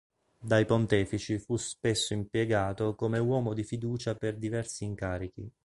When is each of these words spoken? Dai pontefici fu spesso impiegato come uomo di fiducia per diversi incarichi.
Dai 0.39 0.65
pontefici 0.65 1.37
fu 1.37 1.57
spesso 1.57 2.15
impiegato 2.15 2.95
come 2.95 3.19
uomo 3.19 3.53
di 3.53 3.63
fiducia 3.63 4.15
per 4.15 4.35
diversi 4.39 4.83
incarichi. 4.83 5.53